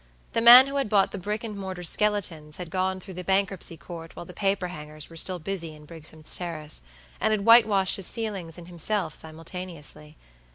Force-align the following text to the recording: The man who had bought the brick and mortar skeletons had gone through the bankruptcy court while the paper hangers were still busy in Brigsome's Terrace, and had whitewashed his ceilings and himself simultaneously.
The 0.31 0.41
man 0.41 0.65
who 0.65 0.77
had 0.77 0.89
bought 0.89 1.11
the 1.11 1.19
brick 1.19 1.43
and 1.43 1.55
mortar 1.55 1.83
skeletons 1.83 2.57
had 2.57 2.71
gone 2.71 2.99
through 2.99 3.13
the 3.13 3.23
bankruptcy 3.23 3.77
court 3.77 4.15
while 4.15 4.25
the 4.25 4.33
paper 4.33 4.69
hangers 4.69 5.11
were 5.11 5.15
still 5.15 5.37
busy 5.37 5.75
in 5.75 5.85
Brigsome's 5.85 6.35
Terrace, 6.35 6.81
and 7.19 7.29
had 7.29 7.45
whitewashed 7.45 7.97
his 7.97 8.07
ceilings 8.07 8.57
and 8.57 8.67
himself 8.67 9.13
simultaneously. 9.13 10.17